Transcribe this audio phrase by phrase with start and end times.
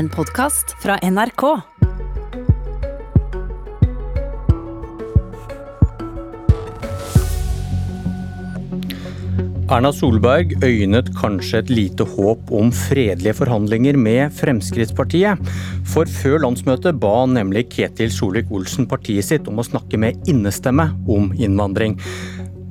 [0.00, 1.42] En podkast fra NRK.
[9.68, 15.36] Erna Solberg øynet kanskje et lite håp om fredelige forhandlinger med Fremskrittspartiet.
[15.84, 21.34] For før landsmøtet ba nemlig Ketil Solvik-Olsen partiet sitt om å snakke med innestemme om
[21.36, 22.00] innvandring.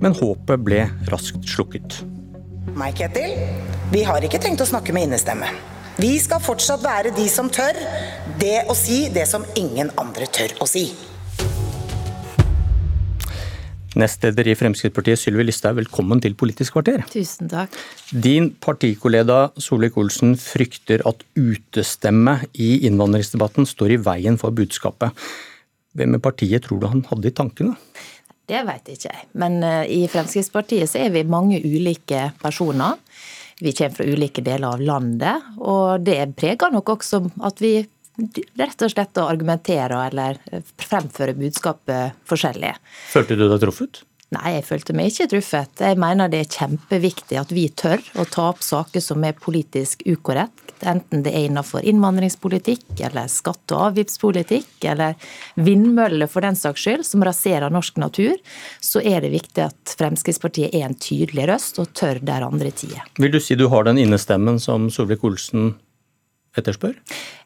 [0.02, 2.02] Men håpet ble raskt slukket.
[2.73, 3.38] Meg, Ketil.
[3.93, 5.77] Vi har ikke tenkt å snakke med innestemme.
[6.00, 7.75] Vi skal fortsatt være de som tør
[8.39, 10.86] det å si det som ingen andre tør å si.
[14.00, 17.04] Nestleder i Fremskrittspartiet, Sylvi Listhaug, velkommen til Politisk kvarter.
[17.11, 17.75] Tusen takk.
[18.15, 25.11] Din partikollega Solvik-Olsen frykter at utestemme i innvandringsdebatten står i veien for budskapet.
[26.00, 27.75] Hvem i partiet tror du han hadde i tankene?
[28.47, 29.27] Det vet ikke jeg.
[29.36, 32.95] Men eh, i Fremskrittspartiet så er vi mange ulike personer.
[33.59, 37.73] Vi kommer fra ulike deler av landet, og det preger nok også at vi
[38.59, 40.39] rett og slett argumenterer eller
[40.79, 42.73] fremfører budskapet forskjellig.
[43.11, 44.01] Følte du deg truffet?
[44.35, 45.81] Nei, jeg følte meg ikke truffet.
[45.81, 50.03] Jeg mener det er kjempeviktig at vi tør å ta opp saker som er politisk
[50.05, 50.69] ukorrekt.
[50.88, 55.17] Enten det er innenfor innvandringspolitikk eller skatte- og avgiftspolitikk eller
[55.59, 58.38] vindmøller for den saks skyld, som raserer norsk natur,
[58.80, 63.03] så er det viktig at Fremskrittspartiet er en tydelig røst og tør der andre tider.
[63.19, 65.73] Vil du si du har den innestemmen som Solvik-Olsen
[66.61, 66.95] etterspør?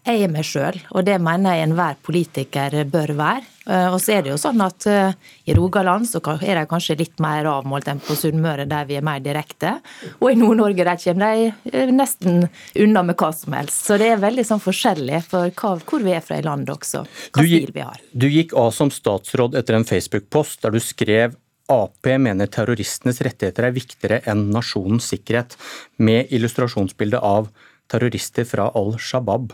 [0.03, 3.45] Jeg er meg sjøl, og det mener jeg enhver politiker bør være.
[3.63, 5.13] Eh, og så er det jo sånn at eh,
[5.47, 9.05] i Rogaland så er de kanskje litt mer avmålt enn på Sunnmøre, der vi er
[9.05, 9.77] mer direkte.
[10.19, 12.49] Og i Nord-Norge der kommer de eh, nesten
[12.83, 13.85] unna med hva som helst.
[13.87, 17.05] Så det er veldig sånn forskjellig for hva, hvor vi er fra i landet også.
[17.31, 18.03] Hva stil vi har.
[18.11, 21.39] Du gikk av som statsråd etter en Facebook-post der du skrev
[21.71, 25.55] Ap mener terroristenes rettigheter er viktigere enn nasjonens sikkerhet,
[25.95, 27.47] med illustrasjonsbilde av
[27.93, 29.53] terrorister fra Al Shabaab.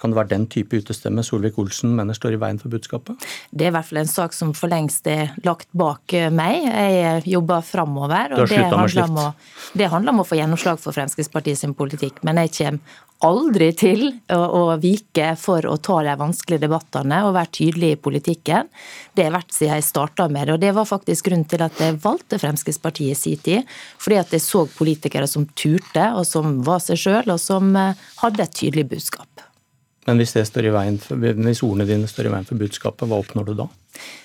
[0.00, 3.28] Kan det være den type utestemme Solvik-Olsen mener står i veien for budskapet?
[3.52, 6.64] Det er i hvert fall en sak som for lengst er lagt bak meg.
[6.64, 8.34] Jeg jobber framover.
[8.38, 9.20] Og har handler, om?
[9.20, 12.24] Å, det handler om å få gjennomslag for Fremskrittspartiet sin politikk.
[12.26, 17.34] Men jeg kommer aldri til å, å, vike for å ta de vanskelige debattene og
[17.36, 18.70] være tydelig i politikken.
[19.16, 21.76] Det har vært siden jeg starta med det, og det var faktisk grunnen til at
[21.80, 23.76] jeg valgte Fremskrittspartiet i sin tid.
[24.00, 28.08] Fordi at jeg så politikere som turte, og som var seg sjøl, og som eh,
[28.24, 29.49] hadde et tydelig budskap.
[30.10, 33.68] Men hvis, for, hvis, ordene dine står i veien for budskapet, hva oppnår du da?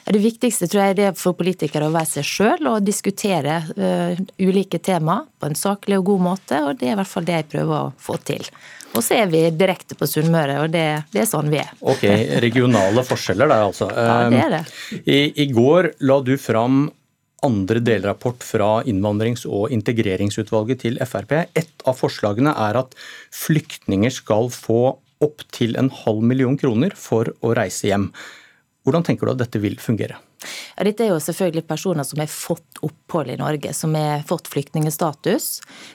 [0.06, 4.80] Det viktigste tror jeg er for politikere å være seg sjøl og diskutere uh, ulike
[4.82, 6.64] tema på en saklig og god måte.
[6.64, 8.50] og Det er i hvert fall det jeg prøver å få til.
[8.96, 11.74] Og så er vi direkte på Sunnmøre, og det, det, er sånn vi er.
[11.84, 12.06] Ok,
[12.46, 13.90] Regionale forskjeller der, altså.
[13.92, 14.62] Ja, det er det.
[15.04, 16.86] I, I går la du fram
[17.46, 21.36] andre delrapport fra innvandrings- og integreringsutvalget til Frp.
[21.54, 22.96] Et av forslagene er at
[23.36, 28.10] flyktninger skal få opptil en halv million kroner for å reise hjem.
[28.86, 30.20] Hvordan tenker du at dette vil fungere?
[30.76, 34.50] Ja, dette er jo selvfølgelig personer som har fått opphold i Norge, som har fått
[34.52, 35.48] flyktningstatus.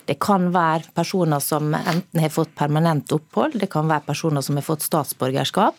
[0.09, 4.59] Det kan være personer som enten har fått permanent opphold, det kan være personer som
[4.59, 5.77] har fått statsborgerskap,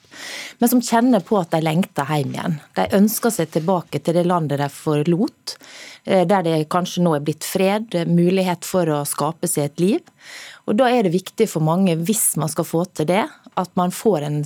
[0.59, 2.59] men som kjenner på at de lengter hjem igjen.
[2.77, 5.57] De ønsker seg tilbake til det landet de forlot,
[6.05, 10.15] eh, der det kanskje nå er blitt fred, mulighet for å skape seg et liv.
[10.67, 13.25] Og Da er det viktig for mange, hvis man skal få til det,
[13.57, 14.43] at man får en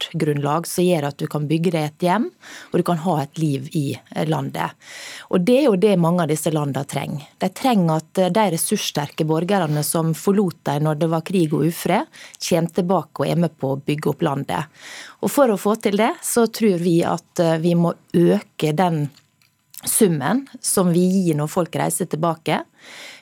[0.00, 2.30] startgrunnlag som gjør at du kan bygge deg et hjem,
[2.72, 4.70] og du kan ha et liv i landet.
[5.30, 7.26] Og Det er jo det mange av disse landene trenger.
[7.38, 12.06] De trenger at de ressurssterke borgerne som forlot dem når det var krig og ufred,
[12.48, 14.64] kommer tilbake og er med på å bygge opp landet.
[15.20, 19.08] Og For å få til det, så tror vi at vi må øke den
[19.84, 22.60] summen som vi gir når folk reiser tilbake.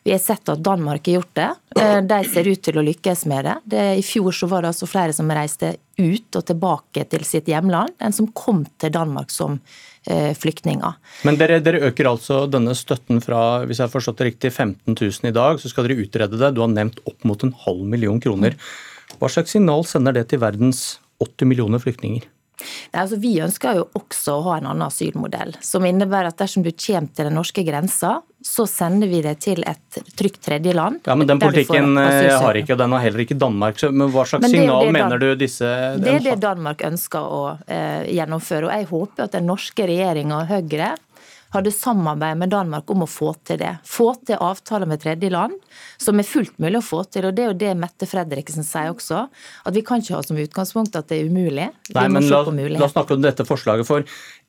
[0.06, 1.48] Vi har sett at Danmark har gjort det.
[1.80, 3.56] Eh, de ser ut til å lykkes med det.
[3.64, 7.50] det I fjor så var det altså flere som reiste ut og tilbake til sitt
[7.50, 9.58] hjemland, enn som kom til Danmark som
[10.06, 10.98] eh, flyktninger.
[11.28, 14.94] Men dere, dere, øker altså denne støtten fra hvis jeg har forstått det riktig, 15
[14.94, 15.60] 000 i dag.
[15.60, 16.54] Så skal dere utrede det.
[16.54, 18.56] Du har nevnt opp mot en halv million kroner.
[19.18, 22.26] Hva slags signal sender det til verdens 80 millioner flyktninger?
[22.58, 26.64] Nei, altså Vi ønsker jo også å ha en annen asylmodell, som innebærer at dersom
[26.66, 31.00] du kommer til den norske grensa, så sender vi deg til et trygt tredjeland.
[31.08, 33.82] Ja, men Den politikken eh, har ikke, og den har heller ikke Danmark.
[33.90, 35.66] Men Hva slags men signal mener du disse
[35.98, 38.68] Det er det Danmark ønsker å eh, gjennomføre.
[38.68, 40.94] og Jeg håper at den norske regjeringa og Høyre
[41.54, 43.74] hadde samarbeid med Danmark om å få til det.
[43.88, 45.56] Få til avtaler med tredjeland,
[46.00, 47.28] som er fullt mulig å få til.
[47.28, 49.24] og Det er jo det Mette Fredriksen sier også,
[49.64, 51.70] at vi kan ikke ha som utgangspunkt at det er umulig.
[51.94, 53.88] Nei, men la, la oss snakke om dette forslaget.
[53.88, 54.04] for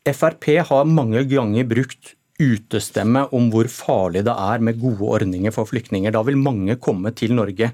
[0.10, 5.68] Frp har mange ganger brukt utestemme om hvor farlig det er med gode ordninger for
[5.70, 6.14] flyktninger.
[6.16, 7.74] Da vil mange komme til Norge.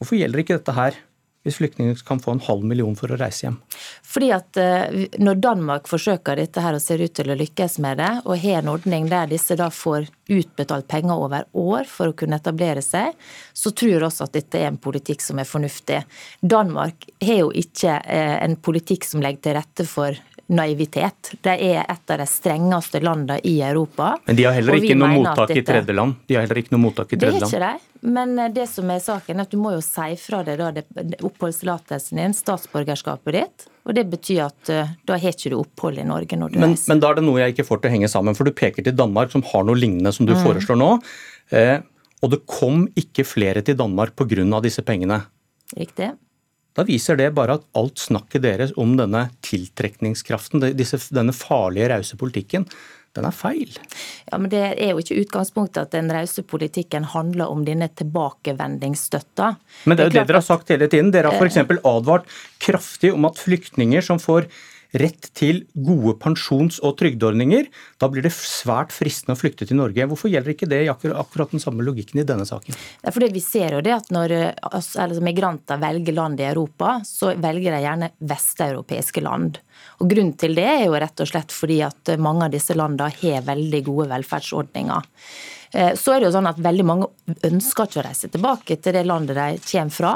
[0.00, 0.98] Hvorfor gjelder ikke dette her
[1.44, 3.58] hvis flyktninger kan få en halv million for å reise hjem?
[4.14, 8.00] Fordi at uh, Når Danmark forsøker dette her og ser ut til å lykkes med
[8.00, 12.16] det, og har en ordning der disse da får utbetalt penger over år for å
[12.16, 13.12] kunne etablere seg,
[13.52, 16.02] så tror jeg også at dette er en politikk som er fornuftig.
[16.40, 21.32] Danmark har jo ikke uh, en politikk som legger til rette for naivitet.
[21.40, 24.14] De er et av de strengeste landene i Europa.
[24.26, 25.60] Men de har heller ikke noe mottak dette...
[25.60, 26.16] i tredjeland?
[26.28, 27.50] De har heller ikke noe mottak i tredjeland?
[27.50, 28.10] Det er ikke de.
[28.14, 30.84] Men eh, det som er saken, er at du må jo si fra deg da
[31.24, 33.68] oppholdstillatelsen din, statsborgerskapet ditt.
[33.84, 36.72] Og Det betyr at uh, da har ikke du opphold i Norge når du men,
[36.72, 36.88] reiser.
[36.92, 38.36] Men da er det noe jeg ikke får til å henge sammen.
[38.36, 40.40] For du peker til Danmark, som har noe lignende som du mm.
[40.46, 40.90] foreslår nå.
[41.52, 41.76] Eh,
[42.24, 44.60] og det kom ikke flere til Danmark pga.
[44.64, 45.20] disse pengene.
[45.76, 46.14] Riktig.
[46.74, 52.16] Da viser det bare at alt snakket deres om denne tiltrekningskraften, disse, denne farlige, rause
[52.18, 52.64] politikken,
[53.14, 53.70] den er feil.
[54.30, 59.54] Ja, men Det er jo ikke utgangspunktet at den rause politikken handler om denne tilbakevendingsstøtta.
[59.84, 61.12] Men det er jo det, det dere har sagt hele tiden.
[61.14, 61.60] Dere har f.eks.
[61.84, 64.48] advart kraftig om at flyktninger som får
[65.00, 67.66] rett til gode pensjons- og trygdeordninger.
[68.00, 70.06] Da blir det svært fristende å flykte til Norge.
[70.10, 72.74] Hvorfor gjelder ikke det i akkurat den samme logikken i denne saken?
[72.74, 77.00] Det er fordi Vi ser jo det at når altså, migranter velger land i Europa,
[77.04, 79.58] så velger de gjerne vesteuropeiske land.
[80.00, 83.10] Og Grunnen til det er jo rett og slett fordi at mange av disse landene
[83.10, 85.10] har veldig gode velferdsordninger.
[85.74, 87.08] Eh, så er det jo sånn at Veldig mange
[87.48, 90.12] ønsker ikke å reise tilbake til det landet de kommer fra.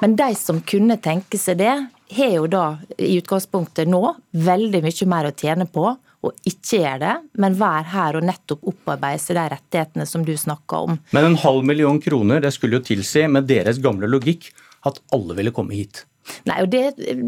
[0.00, 1.74] Men de som kunne tenke seg det,
[2.12, 2.64] har jo da
[2.98, 4.02] i utgangspunktet nå
[4.32, 5.86] veldig mye mer å tjene på
[6.24, 10.32] å ikke gjøre det, men være her og nettopp opparbeide seg de rettighetene som du
[10.40, 10.98] snakker om.
[11.12, 14.48] Men en halv million kroner, det skulle jo tilsi med deres gamle logikk
[14.88, 16.04] at alle ville komme hit.
[16.48, 16.82] Nei, og det,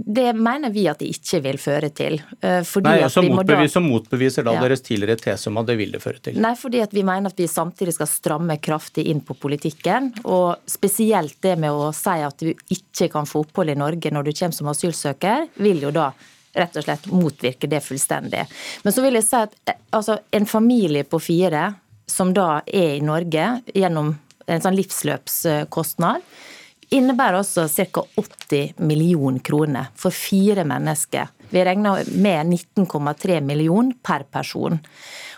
[0.05, 2.19] det, mener vi at det ikke vil føre til.
[2.41, 4.63] Eh, fordi Nei, som, motbevis, da, motbeviser da ja.
[4.65, 6.39] deres tidligere tese om at det vil det føre til?
[6.43, 10.13] Nei, fordi at vi mener at vi samtidig skal stramme kraftig inn på politikken.
[10.25, 14.29] Og spesielt det med å si at du ikke kan få opphold i Norge når
[14.29, 16.11] du kommer som asylsøker, vil jo da
[16.57, 18.47] rett og slett motvirke det fullstendig.
[18.85, 21.69] Men så vil jeg si at eh, altså, en familie på fire
[22.07, 24.15] som da er i Norge gjennom
[24.47, 26.23] en sånn livsløpskostnad,
[26.95, 28.05] innebærer også ca.
[28.17, 31.33] 80 millioner kroner for fire mennesker.
[31.51, 34.79] Vi regner med 19,3 millioner per person.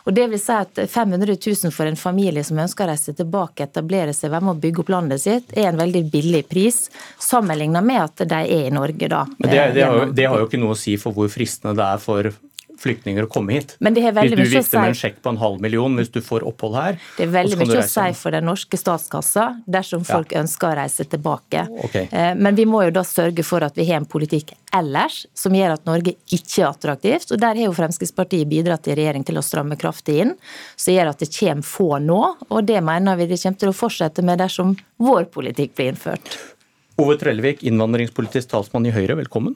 [0.08, 3.66] Og det vil si at 500 000 for en familie som ønsker å reise tilbake,
[3.66, 6.86] etablere seg, være med å bygge opp landet sitt, er en veldig billig pris,
[7.20, 9.26] sammenlignet med at de er i Norge da.
[9.36, 11.76] Men det, det, har jo, det har jo ikke noe å si for hvor fristende
[11.76, 12.30] det er for
[12.78, 13.74] flyktninger å komme hit.
[13.84, 16.10] Men det er veldig hvis du vifter med en sjekk på en halv million hvis
[16.14, 16.98] du får opphold her.
[17.16, 20.42] Det er veldig mye å si for den norske statskassa dersom folk ja.
[20.42, 21.64] ønsker å reise tilbake.
[21.88, 22.08] Okay.
[22.12, 25.54] Eh, men vi må jo da sørge for at vi har en politikk ellers som
[25.56, 27.32] gjør at Norge ikke er attraktivt.
[27.34, 30.36] Og der har jo Fremskrittspartiet bidratt i regjering til å stramme kraftig inn,
[30.76, 32.20] som gjør at det kommer få nå.
[32.48, 36.38] Og det mener vi det kommer til å fortsette med dersom vår politikk blir innført.
[36.98, 39.54] Ove Trellevik, innvandringspolitisk talsmann i Høyre, velkommen.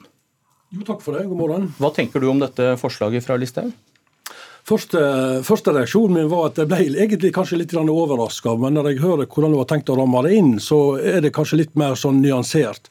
[0.73, 1.27] Jo, takk for det.
[1.29, 1.67] God morgen.
[1.77, 3.73] Hva tenker du om dette forslaget fra Listhaug?
[4.63, 4.99] Første,
[5.43, 8.55] første, reaksjonen min var at jeg ble egentlig kanskje litt overraska.
[8.57, 11.33] Men når jeg hører hvordan det var tenkt å ramme det inn, så er det
[11.35, 12.87] kanskje litt mer sånn nyansert.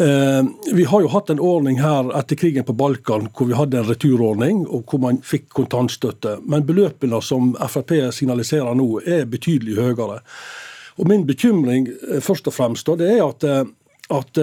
[0.00, 0.42] Eh,
[0.74, 3.86] vi har jo hatt en ordning her etter krigen på Balkan hvor vi hadde en
[3.86, 6.40] returordning og hvor man fikk kontantstøtte.
[6.42, 10.22] Men beløpene som Frp signaliserer nå, er betydelig høyere.
[10.98, 13.68] Og Min bekymring eh, først og fremst det er at, eh,
[14.18, 14.42] at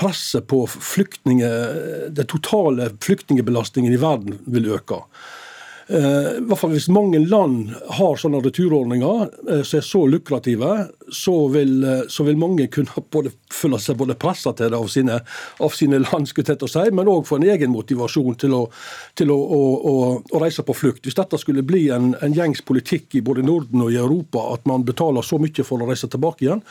[0.00, 5.04] presset på den totale flyktningbelastningen i verden vil øke.
[5.90, 10.68] Eh, I hvert fall Hvis mange land har sånne returordninger eh, som er så lukrative,
[11.10, 14.86] så vil, eh, så vil mange kunne både føle seg både pressa til det av
[14.92, 15.18] sine,
[15.58, 18.62] av sine land, si, men òg få en egen motivasjon til, å,
[19.18, 19.64] til å, å,
[20.22, 21.02] å, reise på flukt.
[21.08, 24.70] Hvis dette skulle bli en, en gjengs politikk i både Norden og i Europa, at
[24.70, 26.62] man betaler så mye for å reise tilbake igjen,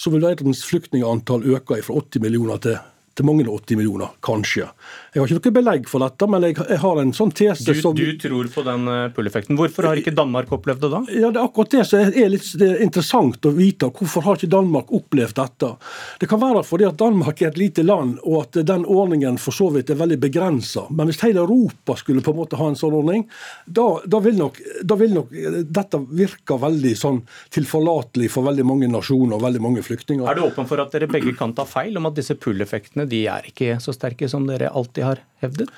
[0.00, 2.78] så vil verdens flyktningantall øke fra 80 millioner til
[3.20, 4.66] til mange 80 millioner, kanskje.
[5.12, 7.80] Jeg har ikke noe belegg for dette, men jeg, jeg har en sånn tese du,
[7.82, 9.58] som Du tror på den eh, pull-effekten.
[9.58, 11.00] Hvorfor har ikke Danmark opplevd det da?
[11.12, 13.90] Ja, Det er akkurat det som er litt er interessant å vite.
[13.96, 15.72] Hvorfor har ikke Danmark opplevd dette?
[16.20, 19.56] Det kan være fordi at Danmark er et lite land, og at den ordningen for
[19.56, 20.86] så vidt er veldig begrensa.
[20.94, 23.26] Men hvis hele Europa skulle på en måte ha en sånn ordning,
[23.66, 25.34] da, da, vil, nok, da vil nok
[25.66, 27.20] dette virke veldig sånn
[27.52, 30.24] tilforlatelig for veldig mange nasjoner og veldig mange flyktninger.
[30.30, 33.26] Er du åpen for at dere begge kan ta feil om at disse pull-effektene de
[33.32, 35.70] er ikke så sterke som dere alltid har hevdet?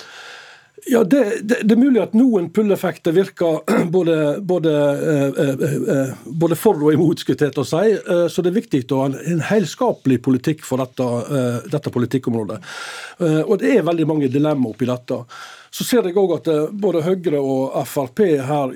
[0.86, 3.60] Ja, det, det, det, er mulig at noen pull-effekter virker
[3.96, 5.52] både, både, eh,
[5.94, 7.92] eh, både, for og imot, skulle jeg til å si.
[7.94, 11.92] Eh, så det er viktig å ha en, en helskapelig politikk for dette, eh, dette
[11.94, 12.58] politikkområdet.
[13.22, 15.22] Eh, og det er veldig mange dilemmaer oppi dette.
[15.72, 18.74] Så ser jeg òg at eh, både Høyre og Frp her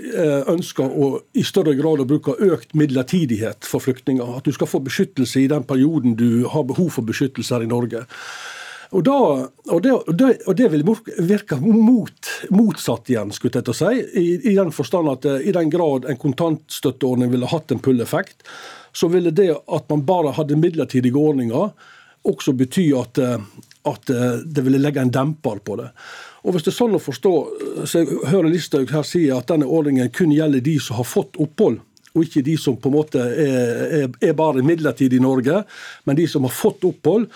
[0.49, 4.37] ønsker å i større grad å bruke økt midlertidighet for flyktninger.
[4.39, 7.71] At du skal få beskyttelse i den perioden du har behov for beskyttelse her i
[7.71, 8.07] Norge.
[8.95, 9.19] Og, da,
[9.73, 9.93] og, det,
[10.47, 10.85] og, det, vil
[11.27, 14.03] virke mot, motsatt igjen, skulle jeg til å si.
[14.21, 18.47] I, I, den forstand at eh, i den grad en kontantstøtteordning ville hatt en pull-effekt,
[18.97, 21.75] så ville det at man bare hadde midlertidige ordninger,
[22.27, 23.43] også bety at, eh,
[23.91, 25.91] at eh, det ville legge en demper på det.
[26.47, 27.35] Og Hvis det er sånn å forstå,
[27.91, 31.39] så jeg hører Listhaug her si at denne ordningen kun gjelder de som har fått
[31.43, 31.81] opphold,
[32.15, 35.65] og ikke de som på en måte er, er, er bare midlertidig i Norge,
[36.07, 37.27] men de som har fått opphold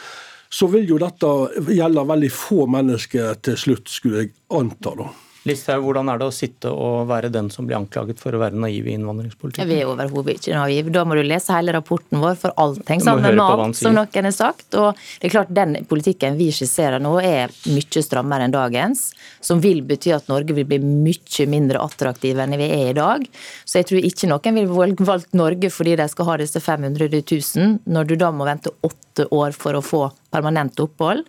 [0.50, 1.28] så vil jo dette
[1.70, 4.94] gjelde veldig få mennesker til slutt, skulle jeg anta.
[4.98, 5.10] da.
[5.48, 8.58] Listhaug, hvordan er det å sitte og være den som blir anklaget for å være
[8.60, 9.70] naiv i innvandringspolitikken?
[9.70, 10.90] Vi er overhodet ikke naiv.
[10.92, 14.36] Da må du lese hele rapporten vår, for allting sammen med alt, som noen har
[14.36, 14.68] sagt.
[14.76, 14.92] Og
[15.22, 19.10] det er klart, Den politikken vi skisserer nå, er mye strammere enn dagens.
[19.40, 23.24] Som vil bety at Norge vil bli mye mindre attraktive enn vi er i dag.
[23.64, 27.78] Så jeg tror ikke noen vil valgt Norge fordi de skal ha disse 500 000,
[27.88, 31.24] når du da må vente åtte år for å få permanent opphold.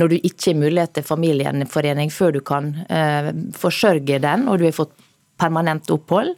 [0.00, 4.68] Når du ikke har mulighet til familiegjenforening før du kan eh, forsørge den, og du
[4.68, 4.96] har fått
[5.40, 6.34] permanent opphold.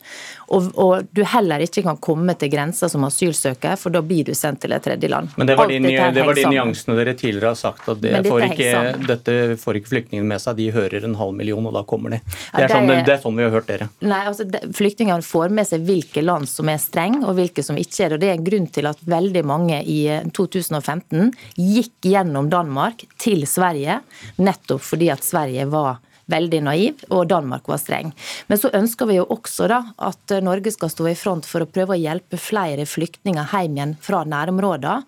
[0.53, 4.35] Og, og, du heller ikke kan komme til grensa som asylsøker, for da blir du
[4.37, 5.33] sendt til et tredjeland.
[5.41, 8.47] Men det var, de, det var de nyansene dere tidligere har sagt, at det får
[8.51, 10.59] ikke, dette får ikke flyktningene med seg.
[10.61, 12.21] De hører en halv million, og da kommer de.
[12.53, 13.89] Det er, sånn, det er sånn, vi har hørt dere.
[14.05, 18.07] Nei, altså Flyktningene får med seg hvilke land som er strenge, og hvilke som ikke
[18.07, 18.19] er det.
[18.19, 20.01] Og det er en grunn til at veldig mange i
[20.37, 24.01] 2015 eh, gikk gjennom Danmark til Sverige,
[24.43, 26.01] nettopp fordi at Sverige var
[26.31, 28.13] veldig naiv, og Danmark var streng.
[28.49, 31.71] Men så ønsker vi jo også da at Norge skal stå i front for å
[31.71, 35.03] prøve å hjelpe flere flyktninger hjem igjen fra nærområder.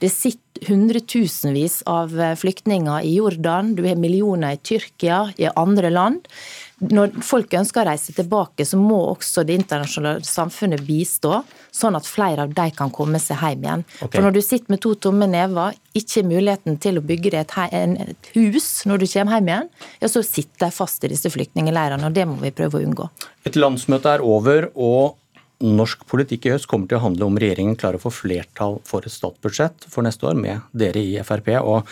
[0.00, 6.28] Det sitter hundretusenvis av flyktninger i Jordan, du har millioner i Tyrkia, i andre land
[6.90, 11.40] når folk ønsker å reise tilbake, så må også det internasjonale samfunnet bistå,
[11.74, 13.84] sånn at flere av de kan komme seg hjem igjen.
[14.00, 14.12] Okay.
[14.16, 18.30] For når du sitter med to tomme never, ikke muligheten til å bygge deg et,
[18.34, 19.68] hus når du kommer hjem igjen,
[20.02, 23.08] ja, så sitter de fast i disse flyktningleirene, og det må vi prøve å unngå.
[23.48, 25.20] Et landsmøte er over, og
[25.64, 29.06] norsk politikk i høst kommer til å handle om regjeringen klarer å få flertall for
[29.06, 31.54] et statsbudsjett for neste år med dere i Frp.
[31.62, 31.88] og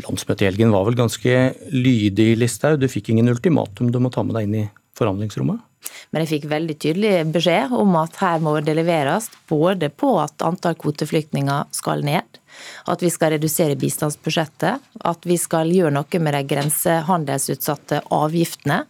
[0.00, 1.32] Landsmøtet i helgen var vel ganske
[1.68, 2.78] lydig, Listhaug.
[2.80, 4.64] Du fikk ingen ultimatum du må ta med deg inn i
[4.96, 5.60] forhandlingsrommet?
[6.10, 10.44] Men jeg fikk veldig tydelig beskjed om at her må det leveres både på at
[10.44, 12.38] antall kvoteflyktninger skal ned,
[12.84, 18.82] at vi skal redusere bistandsbudsjettet, at vi skal gjøre noe med de grensehandelsutsatte avgiftene.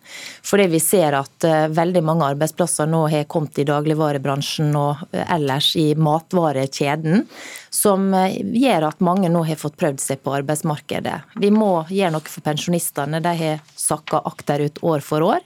[0.47, 5.25] Fordi vi ser at eh, veldig mange arbeidsplasser nå har kommet i dagligvarebransjen og eh,
[5.37, 7.27] ellers i matvarekjeden,
[7.71, 11.21] som eh, gjør at mange nå har fått prøvd seg på arbeidsmarkedet.
[11.43, 13.23] Vi må gjøre noe for pensjonistene.
[13.23, 15.43] De har sakka akterut år for år.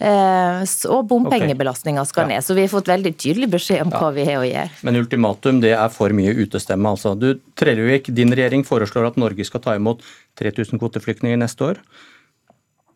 [0.00, 2.36] Eh, og bompengebelastninga skal okay.
[2.36, 2.44] ned.
[2.44, 4.00] Så vi har fått veldig tydelig beskjed om ja.
[4.00, 4.80] hva vi har å gjøre.
[4.86, 7.12] Men ultimatum det er for mye utestemme, altså.
[7.20, 10.00] Du, Trellevik, din regjering foreslår at Norge skal ta imot
[10.40, 11.84] 3000 kvoteflyktninger neste år.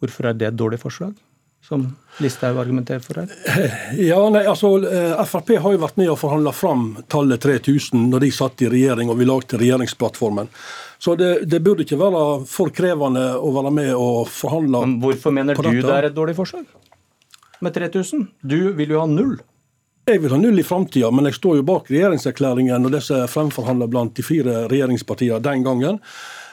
[0.01, 1.13] Hvorfor er det et dårlig forslag?
[1.65, 1.85] Som
[2.21, 3.29] Listhaug argumenterer for her?
[4.11, 8.27] Ja, nei, altså eh, Frp har jo vært med og forhandla fram tallet 3000 når
[8.27, 10.49] de satt i regjering og vi lagde regjeringsplattformen.
[11.01, 14.85] Så det, det, burde ikke være for krevende å være med og forhandle.
[14.85, 16.65] Men hvorfor mener du det er et dårlig forslag?
[17.65, 18.29] Med 3000.
[18.45, 19.39] Du vil jo ha null.
[20.05, 23.23] Jeg vil ha null i framtida, men jeg står jo bak regjeringserklæringen og det som
[23.23, 26.01] er fremforhandla blant de fire regjeringspartiene den gangen.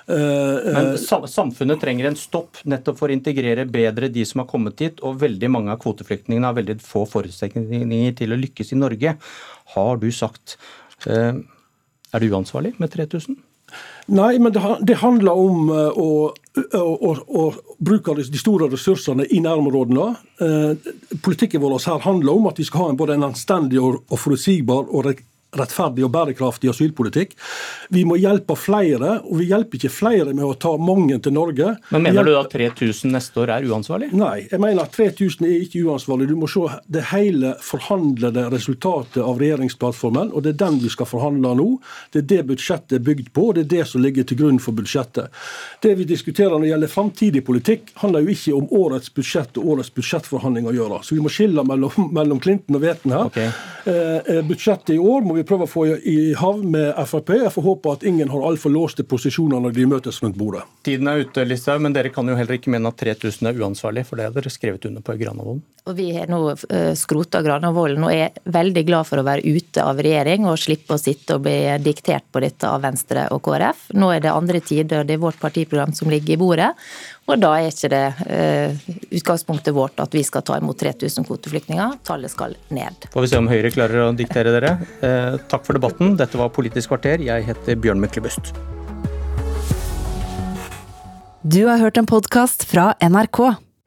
[0.08, 4.50] Eh, eh, men samfunnet trenger en stopp nettopp for å integrere bedre de som har
[4.50, 5.04] kommet hit.
[5.04, 9.16] Og veldig mange av kvoteflyktningene har veldig få forutsetninger til å lykkes i Norge.
[9.76, 10.58] Har du sagt
[11.08, 11.36] eh,
[12.12, 13.36] Er du uansvarlig med 3000?
[14.12, 16.10] Nei, men det, handler om uh, å,
[16.76, 17.12] å,
[17.42, 17.44] å,
[17.80, 20.08] bruke de store ressursene i nærområdene.
[20.42, 20.92] Uh,
[21.24, 24.20] politikken vår her handler om at vi skal ha en både en anstendig og, og
[24.20, 25.08] forutsigbar og
[25.58, 27.36] rettferdig og bærekraftig asylpolitikk.
[27.92, 31.74] Vi må hjelpe flere, og vi hjelper ikke flere med å ta mange til Norge.
[31.92, 34.12] Men Mener du at 3000 neste år er uansvarlig?
[34.16, 36.30] Nei, jeg mener at 3000 er ikke uansvarlig.
[36.32, 41.10] Du må se det hele forhandlede resultatet av regjeringsplattformen, og det er den vi skal
[41.10, 41.68] forhandle nå.
[42.14, 44.62] Det er det budsjettet er bygd på, og det er det som ligger til grunn
[44.64, 45.32] for budsjettet.
[45.84, 49.76] Det vi diskuterer når det gjelder framtidig politikk, handler jo ikke om årets budsjett og
[49.76, 51.02] årets budsjettforhandling å gjøre.
[51.04, 53.28] Så vi må skille mellom, mellom Clinton og Veten her.
[53.28, 53.52] Okay.
[53.84, 57.34] Eh, eh budsjettet i år må vi vi prøve å få i havn med Frp.
[57.42, 60.64] Jeg får håpe at ingen har altfor låste posisjoner når de møtes rundt bordet.
[60.86, 64.06] Tiden er ute, Listhaug, men dere kan jo heller ikke mene at 3000 er uansvarlig,
[64.08, 65.64] for det har dere skrevet under på i Granavolden.
[65.90, 69.82] Og Vi har nå eh, skrota Granavolden og er veldig glad for å være ute
[69.82, 73.88] av regjering og slippe å sitte og bli diktert på dette av Venstre og KrF.
[73.98, 76.70] Nå er det andre tider, det er vårt partiprogram som ligger i bordet.
[77.30, 82.00] Og da er ikke det uh, utgangspunktet vårt at vi skal ta imot 3000 kvoteflyktninger.
[82.08, 83.08] Tallet skal ned.
[83.14, 84.76] Får vi se om Høyre klarer å diktere dere.
[85.04, 86.16] Uh, takk for debatten.
[86.20, 87.24] Dette var Politisk kvarter.
[87.24, 88.54] Jeg heter Bjørn Myklebust.
[91.42, 93.40] Du har hørt en podkast fra NRK.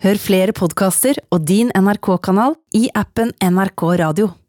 [0.04, 4.34] Hør flere podkaster og din NRK-kanal i appen NRK Radio.